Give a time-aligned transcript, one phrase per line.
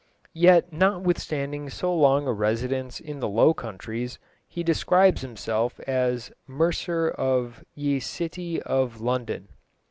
[0.33, 7.09] Yet notwithstanding so long a residence in the Low Countries, he describes himself as "mercer
[7.11, 9.49] of ye cyte of London."